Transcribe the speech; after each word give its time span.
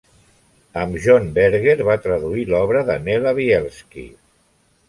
Amb 0.83 0.97
John 1.03 1.27
Berger 1.35 1.77
va 1.89 1.99
traduir 2.07 2.47
l'obra 2.53 2.83
de 2.91 2.97
Nella 3.07 3.35
Bielski. 3.43 4.09